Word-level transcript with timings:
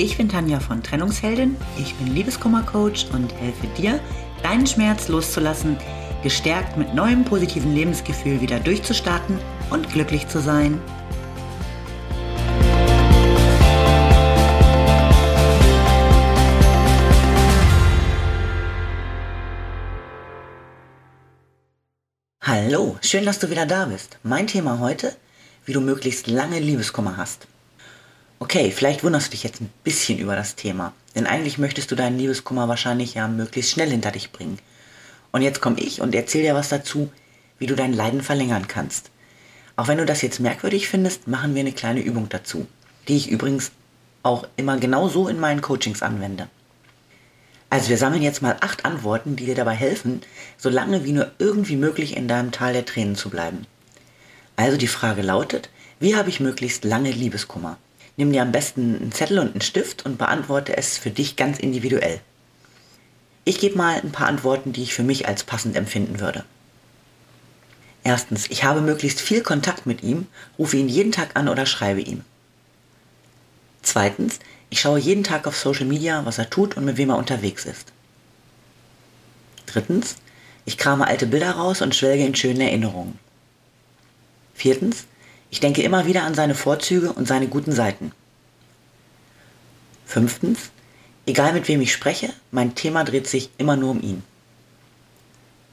Ich 0.00 0.16
bin 0.16 0.28
Tanja 0.28 0.60
von 0.60 0.80
Trennungsheldin, 0.80 1.56
ich 1.76 1.92
bin 1.96 2.14
Liebeskummer-Coach 2.14 3.06
und 3.12 3.34
helfe 3.34 3.66
dir, 3.76 3.98
deinen 4.44 4.64
Schmerz 4.64 5.08
loszulassen, 5.08 5.76
gestärkt 6.22 6.76
mit 6.76 6.94
neuem 6.94 7.24
positiven 7.24 7.74
Lebensgefühl 7.74 8.40
wieder 8.40 8.60
durchzustarten 8.60 9.40
und 9.70 9.90
glücklich 9.92 10.28
zu 10.28 10.40
sein. 10.40 10.80
Hallo, 22.40 22.98
schön, 23.00 23.24
dass 23.24 23.40
du 23.40 23.50
wieder 23.50 23.66
da 23.66 23.86
bist. 23.86 24.20
Mein 24.22 24.46
Thema 24.46 24.78
heute, 24.78 25.16
wie 25.64 25.72
du 25.72 25.80
möglichst 25.80 26.28
lange 26.28 26.60
Liebeskummer 26.60 27.16
hast. 27.16 27.48
Okay, 28.40 28.70
vielleicht 28.70 29.02
wunderst 29.02 29.28
du 29.28 29.30
dich 29.32 29.42
jetzt 29.42 29.60
ein 29.60 29.70
bisschen 29.82 30.20
über 30.20 30.36
das 30.36 30.54
Thema, 30.54 30.92
denn 31.16 31.26
eigentlich 31.26 31.58
möchtest 31.58 31.90
du 31.90 31.96
deinen 31.96 32.18
Liebeskummer 32.18 32.68
wahrscheinlich 32.68 33.14
ja 33.14 33.26
möglichst 33.26 33.72
schnell 33.72 33.90
hinter 33.90 34.12
dich 34.12 34.30
bringen. 34.30 34.58
Und 35.32 35.42
jetzt 35.42 35.60
komme 35.60 35.80
ich 35.80 36.00
und 36.00 36.14
erzähle 36.14 36.44
dir 36.44 36.54
was 36.54 36.68
dazu, 36.68 37.10
wie 37.58 37.66
du 37.66 37.74
dein 37.74 37.92
Leiden 37.92 38.22
verlängern 38.22 38.68
kannst. 38.68 39.10
Auch 39.74 39.88
wenn 39.88 39.98
du 39.98 40.06
das 40.06 40.22
jetzt 40.22 40.38
merkwürdig 40.38 40.88
findest, 40.88 41.26
machen 41.26 41.54
wir 41.54 41.60
eine 41.60 41.72
kleine 41.72 42.00
Übung 42.00 42.28
dazu, 42.28 42.68
die 43.08 43.16
ich 43.16 43.28
übrigens 43.28 43.72
auch 44.22 44.46
immer 44.56 44.78
genau 44.78 45.08
so 45.08 45.26
in 45.26 45.40
meinen 45.40 45.60
Coachings 45.60 46.02
anwende. 46.02 46.48
Also 47.70 47.88
wir 47.88 47.98
sammeln 47.98 48.22
jetzt 48.22 48.40
mal 48.40 48.56
acht 48.60 48.84
Antworten, 48.84 49.34
die 49.34 49.46
dir 49.46 49.54
dabei 49.56 49.74
helfen, 49.74 50.22
so 50.56 50.68
lange 50.68 51.04
wie 51.04 51.12
nur 51.12 51.32
irgendwie 51.38 51.76
möglich 51.76 52.16
in 52.16 52.28
deinem 52.28 52.52
Tal 52.52 52.72
der 52.72 52.86
Tränen 52.86 53.16
zu 53.16 53.30
bleiben. 53.30 53.66
Also 54.56 54.76
die 54.76 54.86
Frage 54.86 55.22
lautet, 55.22 55.70
wie 55.98 56.16
habe 56.16 56.30
ich 56.30 56.40
möglichst 56.40 56.84
lange 56.84 57.10
Liebeskummer? 57.10 57.76
Nimm 58.18 58.32
dir 58.32 58.42
am 58.42 58.50
besten 58.50 58.96
einen 58.96 59.12
Zettel 59.12 59.38
und 59.38 59.52
einen 59.52 59.60
Stift 59.60 60.04
und 60.04 60.18
beantworte 60.18 60.76
es 60.76 60.98
für 60.98 61.10
dich 61.10 61.36
ganz 61.36 61.60
individuell. 61.60 62.20
Ich 63.44 63.60
gebe 63.60 63.78
mal 63.78 63.94
ein 63.94 64.10
paar 64.10 64.26
Antworten, 64.26 64.72
die 64.72 64.82
ich 64.82 64.92
für 64.92 65.04
mich 65.04 65.28
als 65.28 65.44
passend 65.44 65.76
empfinden 65.76 66.18
würde. 66.18 66.44
Erstens, 68.02 68.50
ich 68.50 68.64
habe 68.64 68.80
möglichst 68.80 69.20
viel 69.20 69.42
Kontakt 69.42 69.86
mit 69.86 70.02
ihm, 70.02 70.26
rufe 70.58 70.76
ihn 70.76 70.88
jeden 70.88 71.12
Tag 71.12 71.36
an 71.36 71.48
oder 71.48 71.64
schreibe 71.64 72.00
ihm. 72.00 72.24
Zweitens, 73.82 74.40
ich 74.68 74.80
schaue 74.80 74.98
jeden 74.98 75.22
Tag 75.22 75.46
auf 75.46 75.56
Social 75.56 75.86
Media, 75.86 76.26
was 76.26 76.38
er 76.38 76.50
tut 76.50 76.76
und 76.76 76.84
mit 76.84 76.96
wem 76.96 77.10
er 77.10 77.18
unterwegs 77.18 77.66
ist. 77.66 77.92
Drittens, 79.66 80.16
ich 80.64 80.76
krame 80.76 81.06
alte 81.06 81.26
Bilder 81.26 81.52
raus 81.52 81.82
und 81.82 81.94
schwelge 81.94 82.26
in 82.26 82.34
schönen 82.34 82.62
Erinnerungen. 82.62 83.16
Viertens, 84.54 85.04
ich 85.50 85.60
denke 85.60 85.82
immer 85.82 86.06
wieder 86.06 86.24
an 86.24 86.34
seine 86.34 86.54
Vorzüge 86.54 87.12
und 87.12 87.26
seine 87.26 87.48
guten 87.48 87.72
Seiten. 87.72 88.12
Fünftens, 90.06 90.70
egal 91.26 91.52
mit 91.52 91.68
wem 91.68 91.80
ich 91.80 91.92
spreche, 91.92 92.30
mein 92.50 92.74
Thema 92.74 93.04
dreht 93.04 93.26
sich 93.26 93.50
immer 93.58 93.76
nur 93.76 93.90
um 93.90 94.02
ihn. 94.02 94.22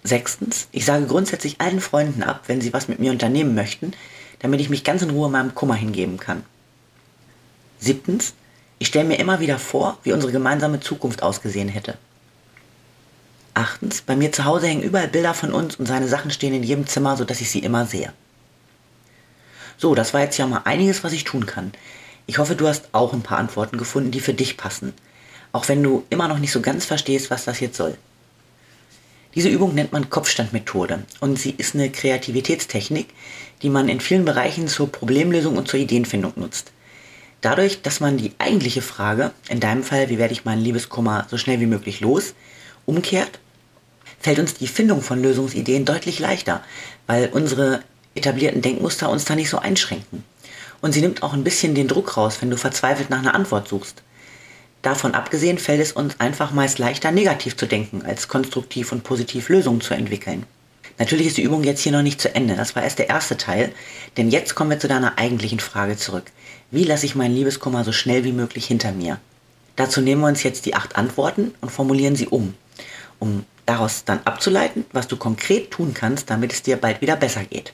Sechstens, 0.04 0.68
ich 0.72 0.86
sage 0.86 1.08
grundsätzlich 1.08 1.60
allen 1.60 1.82
Freunden 1.82 2.22
ab, 2.22 2.44
wenn 2.48 2.62
sie 2.62 2.74
was 2.74 2.88
mit 2.88 3.00
mir 3.00 3.12
unternehmen 3.12 3.56
möchten, 3.56 3.94
damit 4.40 4.62
ich 4.62 4.70
mich 4.70 4.84
ganz 4.84 5.02
in 5.02 5.10
Ruhe 5.10 5.30
meinem 5.30 5.56
Kummer 5.56 5.76
hingeben 5.76 6.18
kann. 6.18 6.44
Siebtens, 7.80 8.34
ich 8.78 8.88
stelle 8.88 9.08
mir 9.08 9.20
immer 9.20 9.40
wieder 9.40 9.58
vor, 9.58 9.98
wie 10.04 10.14
unsere 10.14 10.32
gemeinsame 10.32 10.80
Zukunft 10.80 11.24
ausgesehen 11.24 11.70
hätte. 11.70 11.98
Achtens, 13.54 14.02
bei 14.02 14.16
mir 14.16 14.32
zu 14.32 14.46
Hause 14.46 14.68
hängen 14.68 14.84
überall 14.84 15.08
Bilder 15.08 15.34
von 15.34 15.54
uns 15.54 15.78
und 15.78 15.86
seine 15.86 16.08
Sachen 16.08 16.30
stehen 16.30 16.54
in 16.54 16.64
jedem 16.64 16.88
Zimmer, 16.88 17.16
sodass 17.16 17.42
ich 17.42 17.50
sie 17.50 17.60
immer 17.60 17.86
sehe. 17.86 18.12
So, 19.78 19.96
das 19.96 20.14
war 20.14 20.22
jetzt 20.22 20.38
ja 20.38 20.48
mal 20.48 20.62
einiges, 20.66 21.04
was 21.04 21.14
ich 21.14 21.24
tun 21.24 21.46
kann. 21.46 21.72
Ich 22.28 22.38
hoffe, 22.38 22.56
du 22.56 22.68
hast 22.68 22.90
auch 22.92 23.14
ein 23.14 23.22
paar 23.22 23.38
Antworten 23.38 23.78
gefunden, 23.78 24.12
die 24.12 24.20
für 24.20 24.34
dich 24.34 24.58
passen. 24.58 24.94
Auch 25.52 25.68
wenn 25.68 25.84
du 25.84 26.04
immer 26.10 26.28
noch 26.28 26.40
nicht 26.40 26.52
so 26.52 26.62
ganz 26.62 26.86
verstehst, 26.86 27.30
was 27.30 27.46
das 27.46 27.60
jetzt 27.60 27.78
soll. 27.78 27.98
Diese 29.36 29.50
Übung 29.50 29.76
nennt 29.76 29.92
man 29.92 30.10
Kopfstandmethode 30.10 31.04
und 31.20 31.38
sie 31.38 31.54
ist 31.58 31.76
eine 31.76 31.90
Kreativitätstechnik, 31.90 33.08
die 33.62 33.70
man 33.70 33.90
in 33.90 34.00
vielen 34.00 34.24
Bereichen 34.24 34.70
zur 34.70 34.90
Problemlösung 34.90 35.58
und 35.58 35.68
zur 35.68 35.80
Ideenfindung 35.80 36.34
nutzt. 36.38 36.72
Dadurch, 37.42 37.82
dass 37.82 38.00
man 38.00 38.18
die 38.18 38.32
eigentliche 38.40 38.82
Frage, 38.82 39.32
in 39.50 39.60
deinem 39.60 39.84
Fall, 39.84 40.10
wie 40.10 40.18
werde 40.18 40.34
ich 40.34 40.46
meinen 40.46 40.64
Liebeskummer 40.64 41.28
so 41.30 41.38
schnell 41.38 41.60
wie 41.60 41.66
möglich 41.66 42.00
los, 42.00 42.34
umkehrt, 42.86 43.40
fällt 44.20 44.40
uns 44.40 44.54
die 44.56 44.68
Findung 44.68 45.02
von 45.02 45.22
Lösungsideen 45.22 45.86
deutlich 45.86 46.20
leichter, 46.20 46.64
weil 47.06 47.28
unsere 47.28 47.84
etablierten 48.16 48.62
Denkmuster 48.62 49.10
uns 49.10 49.26
da 49.26 49.36
nicht 49.36 49.50
so 49.50 49.60
einschränken. 49.60 50.24
Und 50.82 50.94
sie 50.94 51.02
nimmt 51.02 51.24
auch 51.24 51.34
ein 51.34 51.44
bisschen 51.44 51.76
den 51.76 51.88
Druck 51.88 52.18
raus, 52.18 52.38
wenn 52.42 52.50
du 52.50 52.58
verzweifelt 52.58 53.10
nach 53.10 53.20
einer 53.20 53.36
Antwort 53.36 53.68
suchst. 53.68 54.02
Davon 54.82 55.16
abgesehen 55.16 55.58
fällt 55.58 55.82
es 55.82 55.94
uns 55.94 56.20
einfach 56.20 56.52
meist 56.52 56.78
leichter, 56.78 57.12
negativ 57.12 57.58
zu 57.58 57.66
denken, 57.66 58.04
als 58.04 58.28
konstruktiv 58.28 58.92
und 58.92 59.04
positiv 59.04 59.50
Lösungen 59.50 59.82
zu 59.82 59.94
entwickeln. 59.94 60.46
Natürlich 60.98 61.28
ist 61.28 61.38
die 61.38 61.44
Übung 61.44 61.64
jetzt 61.64 61.82
hier 61.82 61.92
noch 61.92 62.04
nicht 62.04 62.22
zu 62.22 62.34
Ende, 62.34 62.56
das 62.56 62.76
war 62.76 62.84
erst 62.84 63.00
der 63.00 63.10
erste 63.10 63.36
Teil, 63.36 63.74
denn 64.16 64.30
jetzt 64.30 64.56
kommen 64.56 64.70
wir 64.70 64.80
zu 64.80 64.88
deiner 64.88 65.18
eigentlichen 65.18 65.60
Frage 65.60 65.98
zurück. 65.98 66.26
Wie 66.72 66.84
lasse 66.84 67.06
ich 67.06 67.16
meinen 67.16 67.36
Liebeskummer 67.36 67.84
so 67.84 67.92
schnell 67.92 68.24
wie 68.24 68.32
möglich 68.32 68.66
hinter 68.66 68.92
mir? 68.92 69.20
Dazu 69.76 70.02
nehmen 70.02 70.22
wir 70.22 70.28
uns 70.28 70.44
jetzt 70.44 70.66
die 70.66 70.76
acht 70.76 70.96
Antworten 70.96 71.54
und 71.62 71.72
formulieren 71.72 72.16
sie 72.16 72.28
um, 72.28 72.54
um 73.20 73.44
daraus 73.66 74.06
dann 74.06 74.22
abzuleiten, 74.24 74.86
was 74.94 75.08
du 75.08 75.18
konkret 75.18 75.72
tun 75.72 75.94
kannst, 75.94 76.30
damit 76.30 76.54
es 76.54 76.62
dir 76.62 76.78
bald 76.78 77.02
wieder 77.02 77.18
besser 77.18 77.44
geht. 77.44 77.74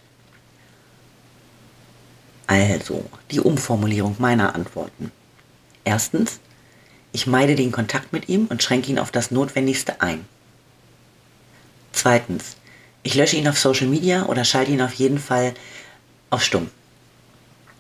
Also, 2.48 3.06
die 3.32 3.40
Umformulierung 3.40 4.16
meiner 4.20 4.56
Antworten. 4.56 5.12
Erstens, 5.84 6.40
ich 7.12 7.28
meide 7.28 7.56
den 7.56 7.72
Kontakt 7.72 8.14
mit 8.14 8.30
ihm 8.30 8.48
und 8.48 8.64
schränke 8.64 8.92
ihn 8.92 9.00
auf 9.00 9.12
das 9.12 9.32
Notwendigste 9.32 10.02
ein. 10.02 10.26
Zweitens, 11.92 12.56
ich 13.04 13.16
lösche 13.16 13.36
ihn 13.36 13.48
auf 13.48 13.60
Social 13.60 13.88
Media 13.88 14.26
oder 14.26 14.44
schalte 14.46 14.72
ihn 14.72 14.82
auf 14.82 14.94
jeden 14.94 15.20
Fall 15.20 15.54
auf 16.30 16.44
Stumm. 16.44 16.70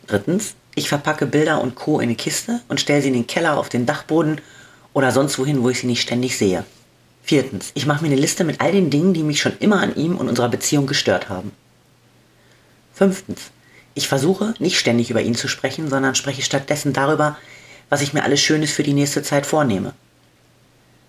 Drittens, 0.07 0.55
ich 0.75 0.89
verpacke 0.89 1.25
Bilder 1.25 1.61
und 1.61 1.75
Co. 1.75 1.99
in 1.99 2.09
eine 2.09 2.15
Kiste 2.15 2.61
und 2.67 2.79
stelle 2.79 3.01
sie 3.01 3.09
in 3.09 3.13
den 3.13 3.27
Keller, 3.27 3.57
auf 3.57 3.69
den 3.69 3.85
Dachboden 3.85 4.41
oder 4.93 5.11
sonst 5.11 5.37
wohin, 5.39 5.63
wo 5.63 5.69
ich 5.69 5.79
sie 5.79 5.87
nicht 5.87 6.01
ständig 6.01 6.37
sehe. 6.37 6.65
Viertens, 7.23 7.71
ich 7.75 7.85
mache 7.85 8.03
mir 8.03 8.11
eine 8.11 8.19
Liste 8.19 8.43
mit 8.43 8.59
all 8.61 8.71
den 8.71 8.89
Dingen, 8.89 9.13
die 9.13 9.23
mich 9.23 9.39
schon 9.39 9.57
immer 9.59 9.79
an 9.81 9.95
ihm 9.95 10.17
und 10.17 10.27
unserer 10.27 10.49
Beziehung 10.49 10.87
gestört 10.87 11.29
haben. 11.29 11.51
Fünftens, 12.93 13.51
ich 13.93 14.07
versuche 14.07 14.53
nicht 14.59 14.79
ständig 14.79 15.09
über 15.09 15.21
ihn 15.21 15.35
zu 15.35 15.47
sprechen, 15.47 15.89
sondern 15.89 16.15
spreche 16.15 16.41
stattdessen 16.41 16.93
darüber, 16.93 17.37
was 17.89 18.01
ich 18.01 18.13
mir 18.13 18.23
alles 18.23 18.41
Schönes 18.41 18.71
für 18.71 18.83
die 18.83 18.93
nächste 18.93 19.23
Zeit 19.23 19.45
vornehme. 19.45 19.93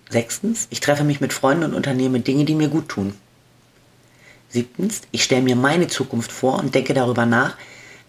Sechstens, 0.09 0.67
ich 0.69 0.79
treffe 0.79 1.03
mich 1.03 1.21
mit 1.21 1.33
Freunden 1.33 1.63
und 1.63 1.73
unternehme 1.73 2.19
Dinge, 2.19 2.45
die 2.45 2.55
mir 2.55 2.67
gut 2.67 2.89
tun. 2.89 3.15
Siebtens, 4.49 5.01
ich 5.11 5.23
stelle 5.23 5.41
mir 5.41 5.55
meine 5.55 5.87
Zukunft 5.87 6.31
vor 6.31 6.59
und 6.59 6.75
denke 6.75 6.93
darüber 6.93 7.25
nach, 7.25 7.57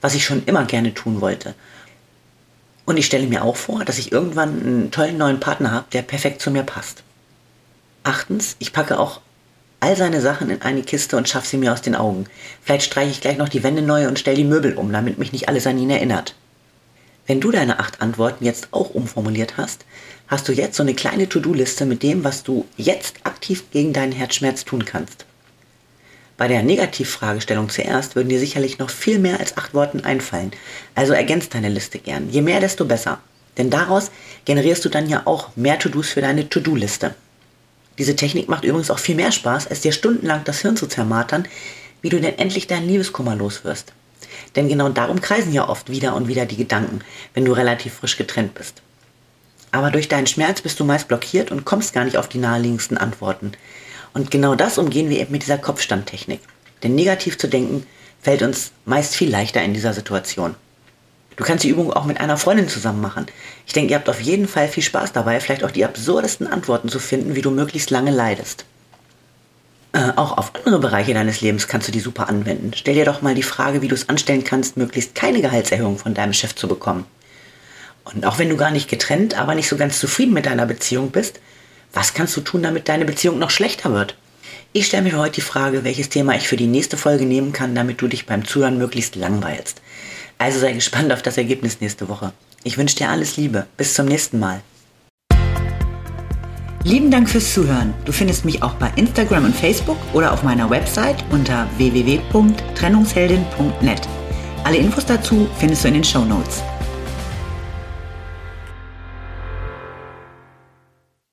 was 0.01 0.15
ich 0.15 0.25
schon 0.25 0.45
immer 0.45 0.65
gerne 0.65 0.93
tun 0.93 1.21
wollte. 1.21 1.55
Und 2.85 2.99
ich 2.99 3.07
stelle 3.07 3.27
mir 3.27 3.43
auch 3.43 3.57
vor, 3.57 3.85
dass 3.85 3.97
ich 3.97 4.13
irgendwann 4.13 4.61
einen 4.61 4.91
tollen 4.91 5.17
neuen 5.17 5.41
Partner 5.41 5.71
habe, 5.71 5.87
der 5.93 6.03
perfekt 6.03 6.43
zu 6.43 6.51
mir 6.51 6.63
passt. 6.63 7.03
Achtens, 8.03 8.57
ich 8.59 8.75
packe 8.75 8.99
auch 8.99 9.23
all 9.81 9.97
seine 9.97 10.21
Sachen 10.21 10.51
in 10.51 10.63
eine 10.63 10.83
Kiste 10.83 11.17
und 11.17 11.29
schaff 11.29 11.47
sie 11.47 11.59
mir 11.59 11.73
aus 11.73 11.83
den 11.83 11.95
Augen. 11.95 12.27
Vielleicht 12.63 12.87
streiche 12.87 13.11
ich 13.11 13.21
gleich 13.21 13.37
noch 13.37 13.49
die 13.49 13.63
Wände 13.63 13.83
neu 13.83 14.09
und 14.09 14.19
stell 14.19 14.35
die 14.35 14.45
Möbel 14.45 14.75
um, 14.75 14.93
damit 14.93 15.19
mich 15.19 15.33
nicht 15.33 15.49
alles 15.49 15.67
an 15.67 15.79
ihn 15.79 15.91
erinnert. 15.91 16.35
Wenn 17.27 17.41
du 17.41 17.51
deine 17.51 17.79
acht 17.79 18.03
Antworten 18.03 18.45
jetzt 18.45 18.69
auch 18.71 18.91
umformuliert 18.91 19.57
hast, 19.57 19.85
hast 20.27 20.49
du 20.49 20.53
jetzt 20.53 20.77
so 20.77 20.83
eine 20.83 20.95
kleine 20.95 21.29
To-Do-Liste 21.29 21.87
mit 21.87 22.03
dem, 22.03 22.25
was 22.25 22.43
du 22.43 22.67
jetzt 22.77 23.17
aktiv 23.25 23.65
gegen 23.71 23.93
deinen 23.93 24.13
Herzschmerz 24.13 24.65
tun 24.65 24.85
kannst. 24.85 25.25
Bei 26.37 26.49
der 26.49 26.63
Negativfragestellung 26.63 27.69
zuerst 27.69 28.17
würden 28.17 28.29
dir 28.29 28.41
sicherlich 28.41 28.79
noch 28.79 28.91
viel 28.91 29.19
mehr 29.19 29.39
als 29.39 29.57
acht 29.57 29.73
Worten 29.73 30.05
einfallen, 30.05 30.51
also 30.95 31.13
ergänzt 31.13 31.55
deine 31.55 31.69
Liste 31.69 31.99
gern. 31.99 32.29
Je 32.31 32.43
mehr, 32.43 32.61
desto 32.61 32.85
besser. 32.85 33.21
Denn 33.57 33.71
daraus 33.71 34.11
generierst 34.45 34.85
du 34.85 34.89
dann 34.89 35.09
ja 35.09 35.23
auch 35.27 35.51
mehr 35.57 35.79
To-Dos 35.79 36.11
für 36.11 36.21
deine 36.21 36.49
To-Do-Liste. 36.49 37.15
Diese 37.99 38.17
Technik 38.17 38.49
macht 38.49 38.65
übrigens 38.65 38.91
auch 38.91 38.99
viel 38.99 39.15
mehr 39.15 39.33
Spaß, 39.33 39.69
als 39.69 39.81
dir 39.81 39.93
stundenlang 39.93 40.43
das 40.45 40.61
Hirn 40.61 40.77
zu 40.77 40.87
zermartern, 40.87 41.47
wie 42.03 42.09
du 42.09 42.21
denn 42.21 42.39
endlich 42.39 42.67
deinen 42.67 42.89
Liebeskummer 42.89 43.37
los 43.37 43.65
wirst. 43.65 43.93
Denn 44.57 44.69
genau 44.69 44.89
darum 44.89 45.21
kreisen 45.21 45.53
ja 45.53 45.69
oft 45.69 45.91
wieder 45.91 46.15
und 46.15 46.29
wieder 46.29 46.47
die 46.47 46.57
Gedanken, 46.57 47.01
wenn 47.35 47.45
du 47.45 47.53
relativ 47.53 47.95
frisch 47.95 48.17
getrennt 48.17 48.55
bist. 48.55 48.83
Aber 49.71 49.91
durch 49.91 50.09
deinen 50.09 50.27
Schmerz 50.27 50.61
bist 50.61 50.79
du 50.79 50.85
meist 50.85 51.09
blockiert 51.09 51.51
und 51.51 51.65
kommst 51.65 51.93
gar 51.93 52.05
nicht 52.05 52.17
auf 52.17 52.29
die 52.29 52.39
naheliegendsten 52.39 52.99
Antworten. 52.99 53.53
Und 54.13 54.31
genau 54.31 54.55
das 54.55 54.79
umgehen 54.79 55.11
wir 55.11 55.19
eben 55.19 55.33
mit 55.33 55.43
dieser 55.43 55.59
Kopfstandtechnik. 55.59 56.41
Denn 56.83 56.95
negativ 56.95 57.39
zu 57.39 57.49
denken 57.49 57.87
fällt 58.23 58.43
uns 58.43 58.71
meist 58.85 59.17
viel 59.17 59.31
leichter 59.31 59.63
in 59.63 59.75
dieser 59.75 59.93
Situation. 59.93 60.55
Du 61.37 61.45
kannst 61.45 61.65
die 61.65 61.69
Übung 61.69 61.93
auch 61.93 62.05
mit 62.05 62.21
einer 62.21 62.37
Freundin 62.37 62.69
zusammen 62.69 63.01
machen. 63.01 63.27
Ich 63.67 63.73
denke, 63.73 63.91
ihr 63.91 63.97
habt 63.97 64.09
auf 64.09 64.21
jeden 64.21 64.47
Fall 64.47 64.69
viel 64.69 64.83
Spaß 64.83 65.13
dabei, 65.13 65.41
vielleicht 65.41 65.65
auch 65.65 65.71
die 65.71 65.85
absurdesten 65.85 66.47
Antworten 66.47 66.89
zu 66.89 66.99
finden, 66.99 67.35
wie 67.35 67.43
du 67.43 67.51
möglichst 67.51 67.91
lange 67.91 68.11
leidest. 68.11 68.65
Äh, 69.93 70.13
auch 70.17 70.39
auf 70.39 70.53
andere 70.55 70.79
Bereiche 70.79 71.15
deines 71.15 71.41
Lebens 71.41 71.69
kannst 71.69 71.89
du 71.89 71.93
die 71.93 72.01
super 72.01 72.29
anwenden. 72.29 72.73
Stell 72.75 72.95
dir 72.95 73.05
doch 73.05 73.23
mal 73.23 73.35
die 73.35 73.43
Frage, 73.43 73.83
wie 73.83 73.89
du 73.89 73.95
es 73.95 74.09
anstellen 74.09 74.45
kannst, 74.45 74.77
möglichst 74.77 75.15
keine 75.15 75.41
Gehaltserhöhung 75.41 75.99
von 75.99 76.15
deinem 76.15 76.33
Chef 76.33 76.55
zu 76.55 76.69
bekommen. 76.69 77.05
Und 78.05 78.27
auch 78.27 78.39
wenn 78.39 78.49
du 78.49 78.57
gar 78.57 78.71
nicht 78.71 78.89
getrennt, 78.89 79.39
aber 79.39 79.55
nicht 79.55 79.69
so 79.69 79.77
ganz 79.77 79.99
zufrieden 79.99 80.35
mit 80.35 80.47
deiner 80.47 80.67
Beziehung 80.67 81.11
bist, 81.11 81.41
was 81.93 82.13
kannst 82.13 82.37
du 82.37 82.41
tun, 82.41 82.63
damit 82.63 82.89
deine 82.89 83.05
Beziehung 83.05 83.39
noch 83.39 83.51
schlechter 83.51 83.93
wird? 83.93 84.17
Ich 84.73 84.87
stelle 84.87 85.05
mir 85.05 85.17
heute 85.17 85.37
die 85.37 85.41
Frage, 85.41 85.85
welches 85.85 86.09
Thema 86.09 86.35
ich 86.35 86.49
für 86.49 86.57
die 86.57 86.67
nächste 86.67 86.97
Folge 86.97 87.25
nehmen 87.25 87.53
kann, 87.53 87.77
damit 87.77 88.01
du 88.01 88.09
dich 88.09 88.27
beim 88.27 88.45
Zuhören 88.45 88.79
möglichst 88.79 89.15
langweilst. 89.15 89.81
Also 90.45 90.59
sei 90.59 90.75
gespannt 90.75 91.11
auf 91.11 91.23
das 91.23 91.39
Ergebnis 91.39 91.81
nächste 91.81 92.07
Woche. 92.11 92.35
Ich 92.65 92.77
wünsche 92.77 92.97
dir 92.97 93.09
alles 93.09 93.39
Liebe. 93.39 93.65
Bis 93.79 93.95
zum 93.95 94.05
nächsten 94.05 94.39
Mal. 94.39 94.61
Lieben 96.83 97.11
Dank 97.11 97.31
fürs 97.31 97.55
Zuhören. 97.55 97.95
Du 98.05 98.13
findest 98.13 98.45
mich 98.45 98.63
auch 98.63 98.75
bei 98.75 98.93
Instagram 98.97 99.47
und 99.47 99.57
Facebook 99.57 99.97
oder 100.13 100.35
auf 100.35 100.43
meiner 100.43 100.69
Website 100.69 101.25
unter 101.31 101.67
www.trennungsheldin.net. 101.79 104.03
Alle 104.65 104.77
Infos 104.77 105.07
dazu 105.07 105.49
findest 105.59 105.85
du 105.85 105.89
in 105.89 105.95
den 105.95 106.05
Show 106.05 106.27
Notes. 106.27 106.63